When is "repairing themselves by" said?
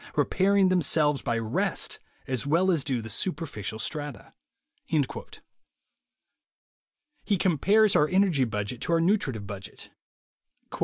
0.15-1.37